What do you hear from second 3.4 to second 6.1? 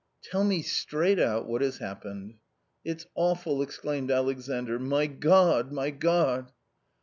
exclaimed Alexandr," My God! my